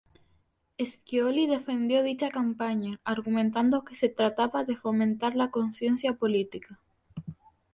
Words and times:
Scioli 0.83 1.45
defendió 1.45 2.01
dicha 2.01 2.31
campaña, 2.31 2.99
argumentando 3.03 3.83
que 3.83 3.95
se 3.95 4.09
trataba 4.09 4.63
de 4.63 4.75
fomentar 4.75 5.35
la 5.35 5.51
conciencia 5.51 6.13
política. 6.13 6.79